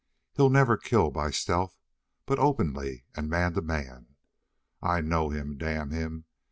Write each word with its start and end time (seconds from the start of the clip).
He'll 0.33 0.49
never 0.49 0.77
kill 0.77 1.11
by 1.11 1.29
stealth, 1.29 1.77
but 2.25 2.39
openly 2.39 3.05
and 3.13 3.29
man 3.29 3.53
to 3.53 3.61
man. 3.61 4.15
I 4.81 4.99
know 4.99 5.29
him, 5.29 5.59
damn 5.59 5.91
him. 5.91 6.25